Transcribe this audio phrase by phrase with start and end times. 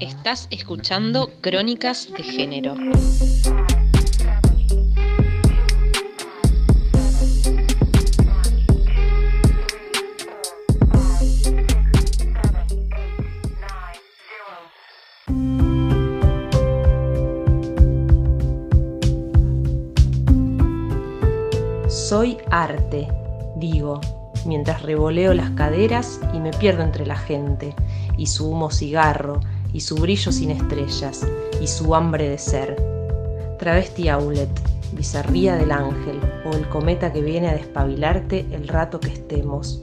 [0.00, 2.76] Estás escuchando Crónicas de Género.
[21.88, 23.08] Soy arte,
[23.56, 24.00] digo,
[24.46, 27.74] mientras revoleo las caderas y me pierdo entre la gente,
[28.16, 29.40] y su humo cigarro,
[29.72, 31.26] y su brillo sin estrellas,
[31.60, 32.76] y su hambre de ser.
[33.58, 34.48] Travesti Aulet,
[34.92, 39.82] bizarría del ángel, o el cometa que viene a despabilarte el rato que estemos.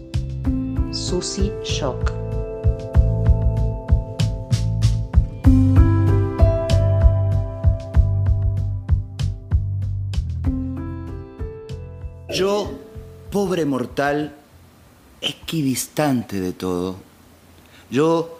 [0.91, 2.11] Susie Shock.
[12.35, 12.69] Yo,
[13.31, 14.35] pobre mortal,
[15.21, 16.97] equidistante de todo.
[17.89, 18.39] Yo,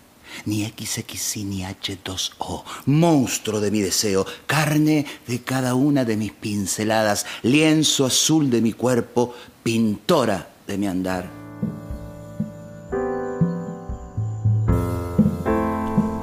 [0.45, 7.25] ni XXI ni H2O, monstruo de mi deseo, carne de cada una de mis pinceladas,
[7.43, 11.41] lienzo azul de mi cuerpo, pintora de mi andar.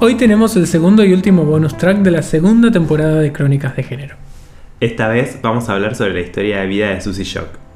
[0.01, 3.83] Hoy tenemos el segundo y último bonus track de la segunda temporada de Crónicas de
[3.83, 4.17] Género.
[4.79, 7.68] Esta vez vamos a hablar sobre la historia de vida de Susie Shock.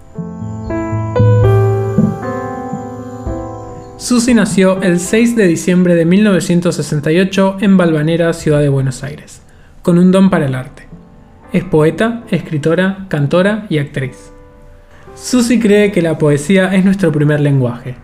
[4.03, 9.43] Susie nació el 6 de diciembre de 1968 en Balvanera, ciudad de Buenos Aires,
[9.83, 10.89] con un don para el arte.
[11.53, 14.33] Es poeta, escritora, cantora y actriz.
[15.15, 17.95] Susie cree que la poesía es nuestro primer lenguaje.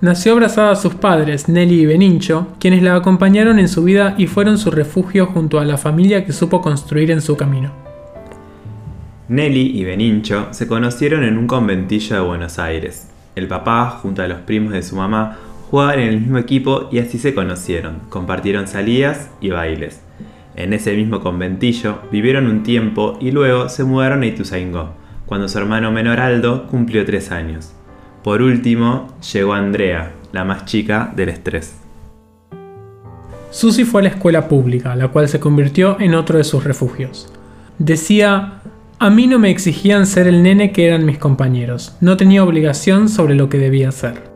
[0.00, 4.28] Nació abrazada a sus padres, Nelly y Benincho, quienes la acompañaron en su vida y
[4.28, 7.72] fueron su refugio junto a la familia que supo construir en su camino.
[9.26, 13.08] Nelly y Benincho se conocieron en un conventillo de Buenos Aires.
[13.34, 15.36] El papá, junto a los primos de su mamá,
[15.70, 20.00] jugaban en el mismo equipo y así se conocieron, compartieron salidas y bailes.
[20.56, 24.94] En ese mismo conventillo vivieron un tiempo y luego se mudaron a Ituzaingó,
[25.26, 27.72] cuando su hermano menor Aldo cumplió tres años.
[28.24, 31.76] Por último, llegó Andrea, la más chica del estrés.
[33.50, 37.32] Susie fue a la escuela pública, la cual se convirtió en otro de sus refugios.
[37.78, 38.60] Decía,
[38.98, 43.08] a mí no me exigían ser el nene que eran mis compañeros, no tenía obligación
[43.08, 44.27] sobre lo que debía ser.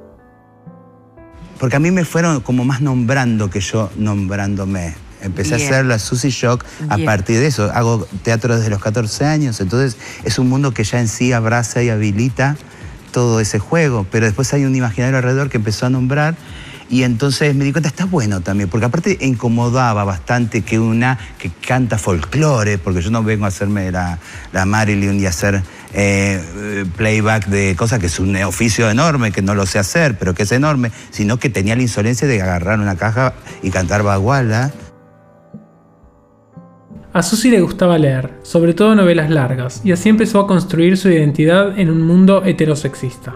[1.62, 4.94] Porque a mí me fueron como más nombrando que yo nombrándome.
[5.20, 7.70] Empecé a hacer la Susie Shock a partir de eso.
[7.72, 11.80] Hago teatro desde los 14 años, entonces es un mundo que ya en sí abraza
[11.80, 12.56] y habilita
[13.12, 14.04] todo ese juego.
[14.10, 16.34] Pero después hay un imaginario alrededor que empezó a nombrar
[16.90, 21.50] y entonces me di cuenta, está bueno también, porque aparte incomodaba bastante que una que
[21.50, 24.18] canta folclore, porque yo no vengo a hacerme la,
[24.52, 25.62] la Marilyn y a hacer
[25.94, 30.34] eh, playback de cosas que es un oficio enorme, que no lo sé hacer, pero
[30.34, 34.72] que es enorme, sino que tenía la insolencia de agarrar una caja y cantar baguala.
[37.12, 41.10] A Susie le gustaba leer, sobre todo novelas largas, y así empezó a construir su
[41.10, 43.34] identidad en un mundo heterosexista.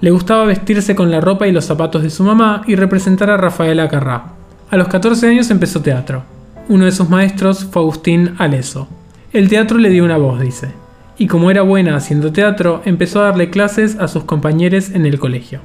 [0.00, 3.36] Le gustaba vestirse con la ropa y los zapatos de su mamá y representar a
[3.36, 4.34] Rafaela Carrá.
[4.70, 6.22] A los 14 años empezó teatro.
[6.68, 8.86] Uno de sus maestros fue Agustín Aleso.
[9.32, 10.83] El teatro le dio una voz, dice.
[11.16, 15.18] Y como era buena haciendo teatro, empezó a darle clases a sus compañeros en el
[15.18, 15.60] colegio.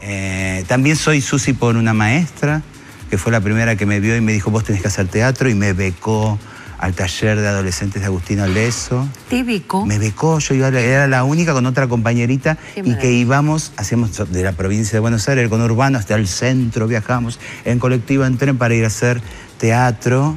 [0.00, 2.62] Eh, también soy Susi por una maestra,
[3.10, 5.48] que fue la primera que me vio y me dijo, vos tenés que hacer teatro,
[5.48, 6.38] y me becó
[6.78, 9.08] al taller de adolescentes de Agustín Aleso.
[9.28, 9.84] ¿Te becó?
[9.84, 14.42] Me becó, yo iba, era la única con otra compañerita y que íbamos, hacíamos de
[14.42, 18.58] la provincia de Buenos Aires, el conurbano hasta el centro, viajamos en colectivo en tren
[18.58, 19.20] para ir a hacer
[19.58, 20.36] teatro.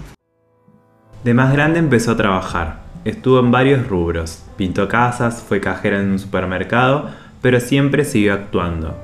[1.23, 2.80] De más grande empezó a trabajar.
[3.03, 4.43] Estuvo en varios rubros.
[4.57, 7.09] Pintó casas, fue cajera en un supermercado,
[7.41, 8.95] pero siempre siguió actuando.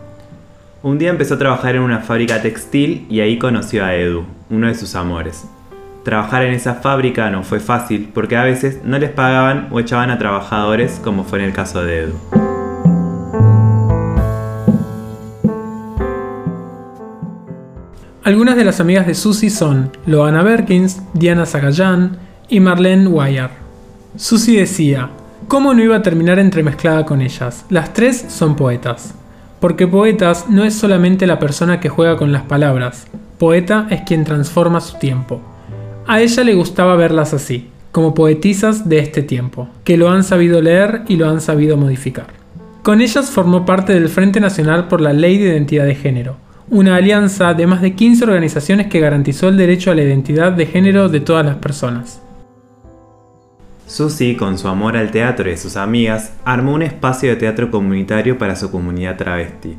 [0.83, 4.67] Un día empezó a trabajar en una fábrica textil y ahí conoció a Edu, uno
[4.67, 5.45] de sus amores.
[6.03, 10.11] Trabajar en esa fábrica no fue fácil porque a veces no les pagaban o echaban
[10.11, 12.13] a trabajadores como fue en el caso de Edu.
[18.23, 22.17] Algunas de las amigas de Susie son Loana Berkins, Diana Zagallán
[22.47, 23.66] y Marlene Wire.
[24.17, 25.11] Susie decía,
[25.47, 27.65] ¿cómo no iba a terminar entremezclada con ellas?
[27.69, 29.13] Las tres son poetas.
[29.59, 33.05] Porque poetas no es solamente la persona que juega con las palabras,
[33.37, 35.39] poeta es quien transforma su tiempo.
[36.07, 40.63] A ella le gustaba verlas así, como poetisas de este tiempo, que lo han sabido
[40.63, 42.27] leer y lo han sabido modificar.
[42.81, 46.37] Con ellas formó parte del Frente Nacional por la Ley de Identidad de Género,
[46.71, 50.65] una alianza de más de 15 organizaciones que garantizó el derecho a la identidad de
[50.65, 52.21] género de todas las personas.
[53.87, 58.37] Susi, con su amor al teatro y sus amigas, armó un espacio de teatro comunitario
[58.37, 59.77] para su comunidad travesti.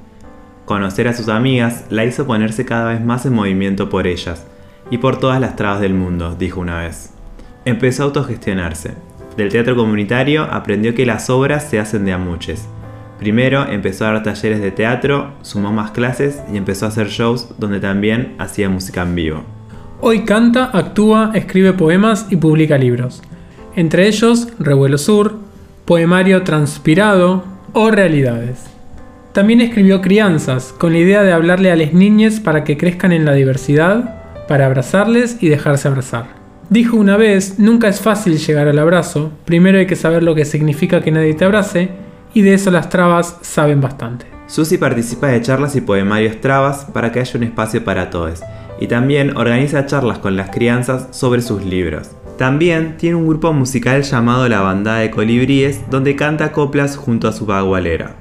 [0.65, 4.47] Conocer a sus amigas la hizo ponerse cada vez más en movimiento por ellas
[4.91, 7.11] y por todas las trabas del mundo, dijo una vez.
[7.67, 8.95] Empezó a autogestionarse.
[9.37, 12.67] Del teatro comunitario aprendió que las obras se hacen de amuches.
[13.19, 17.55] Primero empezó a dar talleres de teatro, sumó más clases y empezó a hacer shows
[17.59, 19.43] donde también hacía música en vivo.
[20.01, 23.23] Hoy canta, actúa, escribe poemas y publica libros
[23.79, 25.37] entre ellos Revuelo Sur,
[25.85, 27.45] Poemario Transpirado
[27.75, 28.65] o Realidades.
[29.33, 33.25] También escribió Crianzas, con la idea de hablarle a las niñas para que crezcan en
[33.25, 36.27] la diversidad, para abrazarles y dejarse abrazar.
[36.71, 40.45] Dijo una vez, nunca es fácil llegar al abrazo, primero hay que saber lo que
[40.45, 41.91] significa que nadie te abrace,
[42.35, 44.27] y de eso las trabas saben bastante.
[44.49, 48.43] Susi participa de charlas y poemarios trabas para que haya un espacio para todos,
[48.81, 52.11] y también organiza charlas con las crianzas sobre sus libros.
[52.39, 57.33] También tiene un grupo musical llamado La Bandada de Colibríes, donde canta coplas junto a
[57.33, 58.15] su bagualera.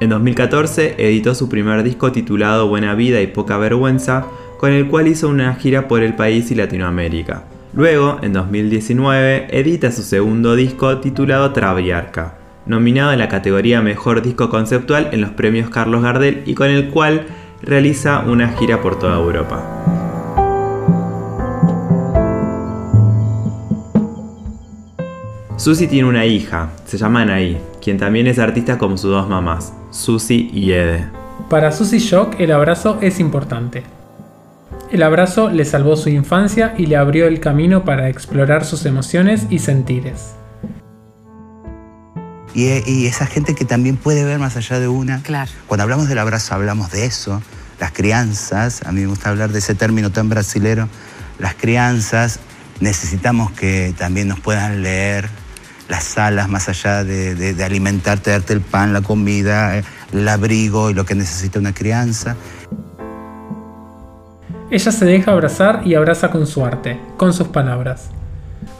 [0.00, 4.26] En 2014 editó su primer disco titulado Buena Vida y Poca Vergüenza,
[4.58, 7.44] con el cual hizo una gira por el país y Latinoamérica.
[7.74, 12.34] Luego, en 2019, edita su segundo disco titulado Traviarca,
[12.66, 16.88] nominado en la categoría Mejor Disco Conceptual en los premios Carlos Gardel y con el
[16.88, 17.26] cual
[17.62, 20.03] realiza una gira por toda Europa.
[25.64, 29.72] Susi tiene una hija, se llama Anaí, quien también es artista como sus dos mamás,
[29.90, 31.08] Susi y Ede.
[31.48, 33.82] Para Susi Shock el abrazo es importante.
[34.90, 39.46] El abrazo le salvó su infancia y le abrió el camino para explorar sus emociones
[39.48, 40.32] y sentires.
[42.52, 45.22] Y, esa gente que también puede ver más allá de una.
[45.22, 45.50] Claro.
[45.66, 47.40] Cuando hablamos del abrazo hablamos de eso.
[47.80, 50.90] Las crianzas, a mí me gusta hablar de ese término tan brasilero.
[51.38, 52.38] Las crianzas
[52.80, 55.30] necesitamos que también nos puedan leer,
[55.88, 59.82] las alas, más allá de, alimentarte, darte el pan, la comida,
[60.12, 62.36] el abrigo y lo que necesita una crianza.
[64.70, 68.10] Ella se deja abrazar y abraza con su arte, con sus palabras.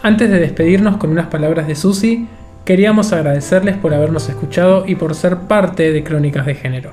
[0.02, 2.26] Antes de despedirnos con unas palabras de Susi,
[2.64, 6.92] queríamos agradecerles por habernos escuchado y por ser parte de Crónicas de Género.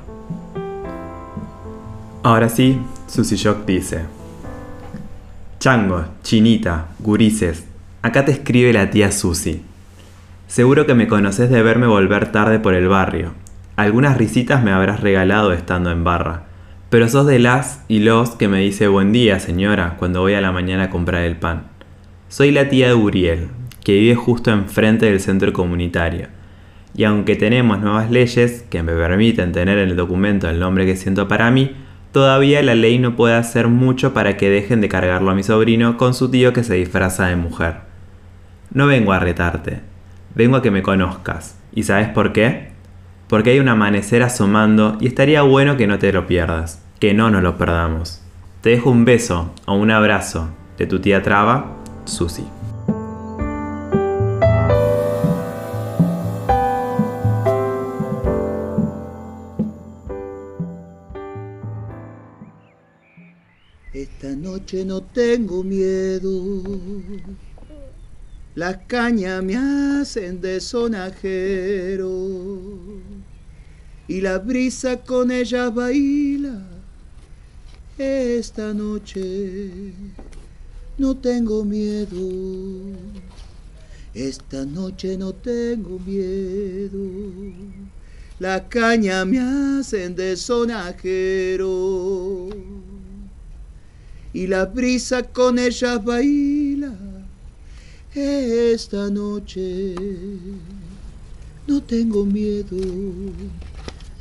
[2.23, 4.01] Ahora sí, Susi Shock dice:
[5.59, 7.63] Chango, chinita, gurises,
[8.01, 9.63] acá te escribe la tía Susi.
[10.51, 13.31] Seguro que me conoces de verme volver tarde por el barrio.
[13.77, 16.43] Algunas risitas me habrás regalado estando en barra.
[16.89, 20.41] Pero sos de las y los que me dice buen día, señora, cuando voy a
[20.41, 21.67] la mañana a comprar el pan.
[22.27, 23.47] Soy la tía de Uriel,
[23.85, 26.27] que vive justo enfrente del centro comunitario.
[26.93, 30.97] Y aunque tenemos nuevas leyes que me permiten tener en el documento el nombre que
[30.97, 31.77] siento para mí,
[32.11, 35.95] todavía la ley no puede hacer mucho para que dejen de cargarlo a mi sobrino
[35.95, 37.75] con su tío que se disfraza de mujer.
[38.73, 39.90] No vengo a retarte,
[40.33, 41.57] Vengo a que me conozcas.
[41.73, 42.69] ¿Y sabes por qué?
[43.27, 47.29] Porque hay un amanecer asomando y estaría bueno que no te lo pierdas, que no
[47.29, 48.21] nos lo perdamos.
[48.61, 52.45] Te dejo un beso o un abrazo de tu tía Traba, Susi.
[63.93, 66.29] Esta noche no tengo miedo
[68.53, 72.09] las cañas me hacen de sonajero
[74.07, 76.61] y la brisa con ella baila
[77.97, 79.93] esta noche.
[80.97, 82.17] No tengo miedo,
[84.13, 86.99] esta noche no tengo miedo.
[88.37, 91.69] La caña me hacen de sonajero
[94.33, 96.60] y la brisa con ella baila
[98.13, 99.95] esta noche.
[101.67, 102.75] No tengo miedo,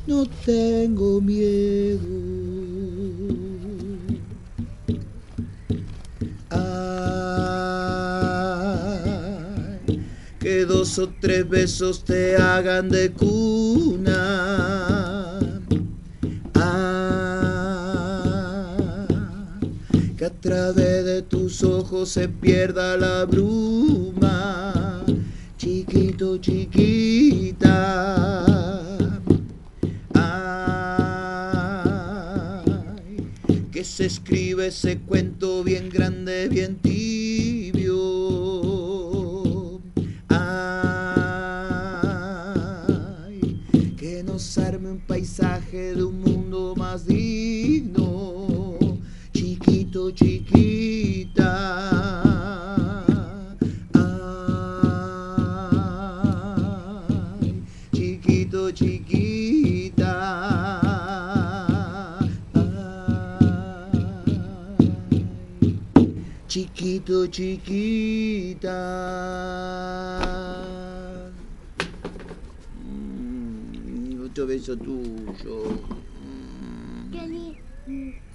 [0.06, 1.98] no tengo miedo.
[6.50, 6.70] Ay,
[10.38, 14.79] que dos o tres besos te hagan de cuna
[20.40, 25.04] través de tus ojos se pierda la bruma,
[25.58, 27.66] chiquito, chiquita.
[30.14, 30.34] Ay,
[33.70, 37.19] que se escribe ese cuento bien grande, bien tibio
[67.00, 68.76] chiquito, chiquita.
[72.84, 75.80] Mm, otro beso tuyo.
[77.10, 77.58] Qué lindo,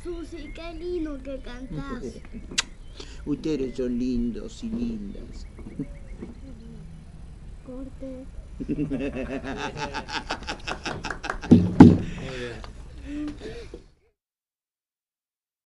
[0.03, 2.03] Susi, qué lindo que cantás.
[3.25, 5.47] Ustedes son lindos y lindas.
[7.65, 8.25] Corte.